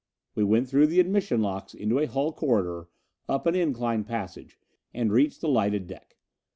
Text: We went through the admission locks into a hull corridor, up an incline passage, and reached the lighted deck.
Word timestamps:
We 0.33 0.43
went 0.43 0.67
through 0.67 0.87
the 0.87 0.99
admission 0.99 1.43
locks 1.43 1.75
into 1.75 1.99
a 1.99 2.07
hull 2.07 2.33
corridor, 2.33 2.89
up 3.29 3.45
an 3.45 3.53
incline 3.53 4.03
passage, 4.03 4.57
and 4.95 5.13
reached 5.13 5.41
the 5.41 5.47
lighted 5.47 5.85
deck. 5.85 6.17